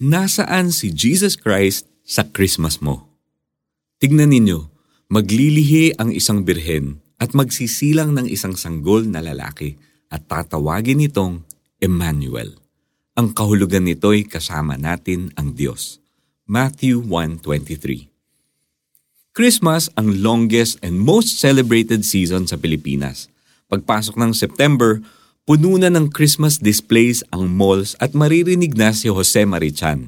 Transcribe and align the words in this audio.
Nasaan 0.00 0.72
si 0.72 0.96
Jesus 0.96 1.36
Christ 1.36 1.84
sa 2.08 2.24
Christmas 2.24 2.80
mo? 2.80 3.12
Tignan 4.00 4.32
ninyo, 4.32 4.72
maglilihi 5.12 6.00
ang 6.00 6.08
isang 6.08 6.40
birhen 6.40 7.04
at 7.20 7.36
magsisilang 7.36 8.16
ng 8.16 8.24
isang 8.24 8.56
sanggol 8.56 9.04
na 9.04 9.20
lalaki 9.20 9.76
at 10.08 10.24
tatawagin 10.24 11.04
itong 11.04 11.44
Emmanuel. 11.84 12.56
Ang 13.12 13.36
kahulugan 13.36 13.84
nito'y 13.84 14.24
kasama 14.24 14.80
natin 14.80 15.36
ang 15.36 15.52
Diyos. 15.52 16.00
Matthew 16.48 17.04
1.23 17.04 18.08
Christmas 19.36 19.92
ang 20.00 20.16
longest 20.24 20.80
and 20.80 20.96
most 20.96 21.36
celebrated 21.36 22.08
season 22.08 22.48
sa 22.48 22.56
Pilipinas. 22.56 23.28
Pagpasok 23.68 24.16
ng 24.16 24.32
September, 24.32 25.04
Puno 25.50 25.82
na 25.82 25.90
ng 25.90 26.06
Christmas 26.14 26.62
displays 26.62 27.26
ang 27.34 27.50
malls 27.50 27.98
at 27.98 28.14
maririnig 28.14 28.78
na 28.78 28.94
si 28.94 29.10
Jose 29.10 29.42
Marichan. 29.42 30.06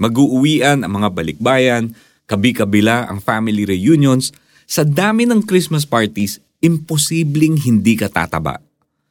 Mag-uuwian 0.00 0.80
ang 0.80 0.96
mga 0.96 1.12
balikbayan, 1.12 1.92
kabi-kabila 2.24 3.04
ang 3.04 3.20
family 3.20 3.68
reunions, 3.68 4.32
sa 4.64 4.80
dami 4.80 5.28
ng 5.28 5.44
Christmas 5.44 5.84
parties, 5.84 6.40
imposibleng 6.64 7.60
hindi 7.60 8.00
ka 8.00 8.08
tataba. 8.08 8.64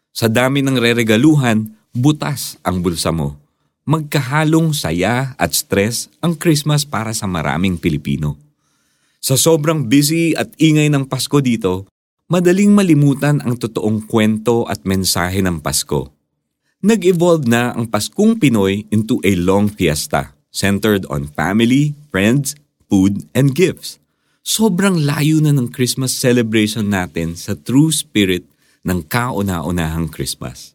Sa 0.09 0.25
dami 0.25 0.65
ng 0.65 0.81
reregaluhan, 0.81 1.69
butas 1.93 2.57
ang 2.65 2.81
bulsa 2.81 3.13
mo. 3.13 3.37
Magkahalong 3.85 4.73
saya 4.73 5.37
at 5.37 5.53
stress 5.53 6.09
ang 6.25 6.41
Christmas 6.41 6.89
para 6.89 7.13
sa 7.13 7.29
maraming 7.29 7.77
Pilipino. 7.77 8.33
Sa 9.21 9.37
sobrang 9.37 9.85
busy 9.85 10.33
at 10.33 10.49
ingay 10.57 10.89
ng 10.89 11.05
Pasko 11.05 11.37
dito, 11.37 11.85
madaling 12.31 12.71
malimutan 12.71 13.43
ang 13.43 13.59
totoong 13.59 14.07
kwento 14.07 14.63
at 14.71 14.87
mensahe 14.87 15.43
ng 15.43 15.59
Pasko. 15.59 16.15
Nag-evolve 16.79 17.43
na 17.43 17.75
ang 17.75 17.91
Paskong 17.91 18.39
Pinoy 18.39 18.87
into 18.87 19.19
a 19.27 19.35
long 19.35 19.67
fiesta 19.67 20.31
centered 20.47 21.03
on 21.11 21.27
family, 21.27 21.91
friends, 22.07 22.55
food, 22.87 23.27
and 23.35 23.51
gifts. 23.51 23.99
Sobrang 24.47 25.03
layo 25.03 25.43
na 25.43 25.51
ng 25.51 25.67
Christmas 25.75 26.15
celebration 26.15 26.87
natin 26.87 27.35
sa 27.35 27.51
true 27.51 27.91
spirit 27.91 28.47
ng 28.87 29.03
kauna-unahang 29.05 30.07
Christmas. 30.07 30.73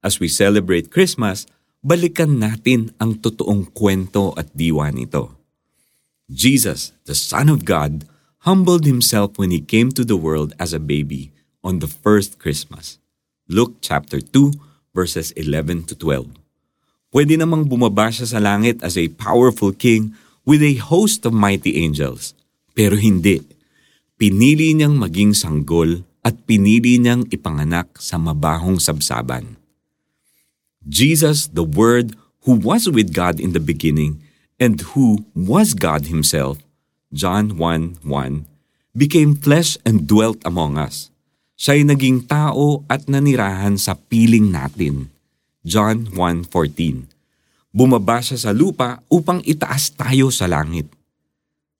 As 0.00 0.16
we 0.16 0.32
celebrate 0.32 0.88
Christmas, 0.88 1.44
balikan 1.84 2.40
natin 2.40 2.96
ang 2.96 3.20
totoong 3.20 3.68
kwento 3.70 4.32
at 4.34 4.48
diwa 4.56 4.88
nito. 4.88 5.36
Jesus, 6.26 6.96
the 7.06 7.14
Son 7.14 7.52
of 7.52 7.62
God, 7.62 8.08
humbled 8.46 8.86
himself 8.86 9.34
when 9.42 9.50
he 9.50 9.58
came 9.58 9.90
to 9.90 10.06
the 10.06 10.14
world 10.14 10.54
as 10.62 10.70
a 10.70 10.78
baby 10.78 11.34
on 11.66 11.82
the 11.82 11.90
first 11.90 12.38
Christmas. 12.38 13.02
Luke 13.50 13.82
chapter 13.82 14.22
2 14.22 14.54
verses 14.94 15.34
11 15.34 15.90
to 15.90 15.98
12. 15.98 16.30
Pwede 17.10 17.34
namang 17.34 17.66
bumaba 17.66 18.06
siya 18.14 18.30
sa 18.30 18.38
langit 18.38 18.78
as 18.86 18.94
a 18.94 19.10
powerful 19.18 19.74
king 19.74 20.14
with 20.46 20.62
a 20.62 20.78
host 20.78 21.26
of 21.26 21.34
mighty 21.34 21.74
angels. 21.82 22.38
Pero 22.70 22.94
hindi. 22.94 23.42
Pinili 24.14 24.78
niyang 24.78 24.94
maging 24.94 25.34
sanggol 25.34 26.06
at 26.22 26.38
pinili 26.46 27.02
niyang 27.02 27.26
ipanganak 27.34 27.98
sa 27.98 28.14
mabahong 28.14 28.78
sabsaban. 28.78 29.58
Jesus, 30.86 31.50
the 31.50 31.66
Word, 31.66 32.14
who 32.46 32.54
was 32.54 32.86
with 32.86 33.10
God 33.10 33.42
in 33.42 33.58
the 33.58 33.62
beginning, 33.62 34.22
and 34.62 34.78
who 34.94 35.26
was 35.34 35.74
God 35.74 36.06
Himself, 36.06 36.62
John 37.14 37.54
1.1, 37.54 38.02
became 38.96 39.36
flesh 39.36 39.76
and 39.84 40.08
dwelt 40.08 40.40
among 40.42 40.80
us. 40.80 41.12
Siya'y 41.56 41.88
naging 41.88 42.24
tao 42.28 42.84
at 42.90 43.08
nanirahan 43.08 43.80
sa 43.80 43.96
piling 43.96 44.52
natin. 44.52 45.08
John 45.64 46.10
1.14 46.12 47.08
Bumaba 47.76 48.24
siya 48.24 48.40
sa 48.40 48.52
lupa 48.56 49.04
upang 49.12 49.44
itaas 49.44 49.92
tayo 49.92 50.32
sa 50.32 50.48
langit. 50.48 50.88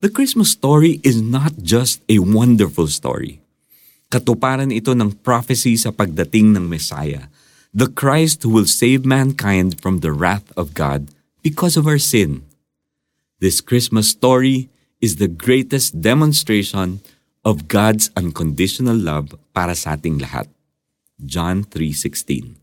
The 0.05 0.13
Christmas 0.13 0.53
story 0.53 1.01
is 1.01 1.25
not 1.25 1.57
just 1.57 2.05
a 2.05 2.21
wonderful 2.21 2.85
story. 2.93 3.41
Katuparan 4.13 4.69
ito 4.69 4.93
ng 4.93 5.25
prophecy 5.25 5.75
sa 5.81 5.89
pagdating 5.89 6.53
ng 6.53 6.69
Messiah, 6.69 7.33
the 7.73 7.89
Christ 7.89 8.45
who 8.45 8.53
will 8.53 8.69
save 8.69 9.09
mankind 9.09 9.81
from 9.81 10.05
the 10.05 10.13
wrath 10.13 10.53
of 10.53 10.77
God 10.77 11.09
because 11.41 11.81
of 11.81 11.89
our 11.89 11.99
sin. 11.99 12.45
This 13.41 13.65
Christmas 13.65 14.13
story 14.13 14.69
is 15.01 15.21
the 15.21 15.29
greatest 15.29 16.01
demonstration 16.01 17.05
of 17.45 17.69
God's 17.69 18.09
unconditional 18.17 18.97
love 18.97 19.37
para 19.53 19.77
sa 19.77 19.95
ating 19.95 20.19
lahat. 20.19 20.49
John 21.21 21.65
3.16 21.69 22.57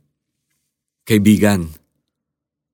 Kaibigan, 1.06 1.74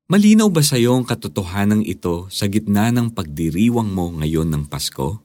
malinaw 0.07 0.47
ba 0.51 0.63
sa 0.63 0.79
iyo 0.79 0.95
ang 0.95 1.05
katotohanan 1.07 1.83
ito 1.83 2.27
sa 2.31 2.47
gitna 2.47 2.91
ng 2.93 3.11
pagdiriwang 3.11 3.89
mo 3.91 4.11
ngayon 4.21 4.47
ng 4.47 4.63
Pasko? 4.69 5.19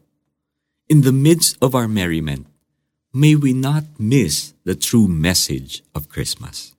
In 0.91 1.01
the 1.01 1.15
midst 1.15 1.57
of 1.65 1.73
our 1.73 1.89
merriment, 1.89 2.45
may 3.15 3.39
we 3.39 3.55
not 3.55 3.87
miss 3.97 4.53
the 4.67 4.77
true 4.77 5.09
message 5.09 5.81
of 5.97 6.11
Christmas. 6.11 6.75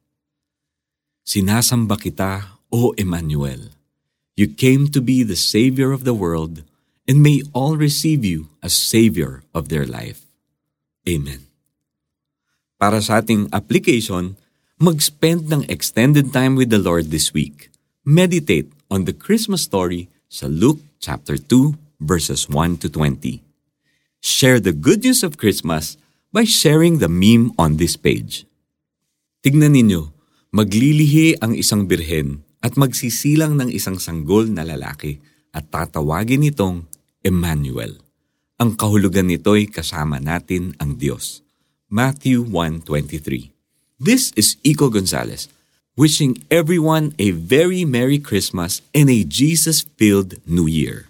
Sinasamba 1.26 1.98
kita, 1.98 2.62
O 2.70 2.94
Emmanuel. 3.00 3.74
You 4.36 4.52
came 4.52 4.92
to 4.92 5.00
be 5.00 5.24
the 5.24 5.40
Savior 5.40 5.96
of 5.96 6.04
the 6.04 6.14
world 6.14 6.68
and 7.06 7.22
may 7.22 7.42
all 7.54 7.78
receive 7.78 8.26
you 8.26 8.50
as 8.62 8.74
Savior 8.74 9.46
of 9.54 9.70
their 9.70 9.86
life. 9.86 10.26
Amen. 11.06 11.46
Para 12.82 13.00
sa 13.00 13.22
ating 13.22 13.50
application, 13.54 14.36
mag-spend 14.82 15.48
ng 15.48 15.64
extended 15.72 16.34
time 16.36 16.58
with 16.58 16.74
the 16.74 16.82
Lord 16.82 17.14
this 17.14 17.32
week. 17.32 17.72
Meditate 18.04 18.70
on 18.92 19.06
the 19.08 19.16
Christmas 19.16 19.64
story 19.64 20.12
sa 20.28 20.50
Luke 20.50 20.82
chapter 21.00 21.40
2 21.40 22.02
verses 22.02 22.50
1 22.52 22.82
to 22.84 22.92
20. 22.92 23.40
Share 24.20 24.60
the 24.60 24.74
good 24.74 25.06
news 25.06 25.22
of 25.22 25.38
Christmas 25.38 25.96
by 26.34 26.44
sharing 26.44 27.00
the 27.00 27.08
meme 27.08 27.54
on 27.56 27.78
this 27.78 27.96
page. 27.96 28.44
Tignan 29.46 29.78
ninyo, 29.78 30.10
maglilihi 30.52 31.40
ang 31.40 31.54
isang 31.54 31.86
birhen 31.86 32.44
at 32.60 32.76
magsisilang 32.76 33.62
ng 33.62 33.70
isang 33.70 34.02
sanggol 34.02 34.50
na 34.50 34.66
lalaki 34.66 35.22
at 35.54 35.70
tatawagin 35.70 36.44
itong 36.50 36.90
Emmanuel. 37.26 37.98
Ang 38.62 38.78
kahulugan 38.78 39.26
nito'y 39.26 39.66
kasama 39.66 40.22
natin 40.22 40.78
ang 40.78 41.02
Diyos. 41.02 41.42
Matthew 41.90 42.46
1.23 42.46 43.50
This 43.98 44.30
is 44.38 44.62
Iko 44.62 44.94
Gonzalez, 44.94 45.50
wishing 45.98 46.46
everyone 46.54 47.18
a 47.18 47.34
very 47.34 47.82
Merry 47.82 48.22
Christmas 48.22 48.86
and 48.94 49.10
a 49.10 49.26
Jesus-filled 49.26 50.38
New 50.46 50.70
Year. 50.70 51.10